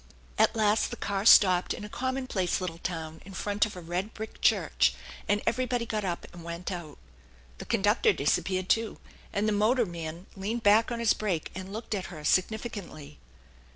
[0.39, 4.15] At last the car stopped in a commonplace little town in front of a red
[4.15, 4.95] brick church,
[5.29, 6.97] and everybody got up and went THE ENCHANTED BARN V
[7.53, 7.57] out.
[7.59, 8.97] The conductor disappeared, too,
[9.31, 13.19] and the motorman leaned back on his brake and looked at her significantly.